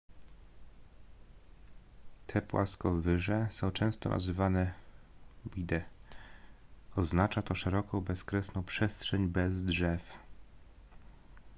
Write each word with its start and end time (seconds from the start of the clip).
te 2.27 2.41
płaskowyże 2.41 3.47
są 3.51 3.71
często 3.71 4.09
nazywane 4.09 4.73
vidde 5.55 5.85
oznacza 6.95 7.41
to 7.41 7.55
szeroką 7.55 8.01
bezkresną 8.01 8.63
przestrzeń 8.63 9.27
bez 9.27 9.63
drzew 9.63 10.19